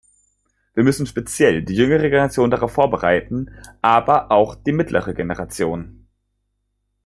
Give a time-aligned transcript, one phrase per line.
[0.73, 3.51] Wir müssen speziell die jüngere Generation darauf vorbereiten,
[3.83, 6.07] aber auch die mittlere Generation.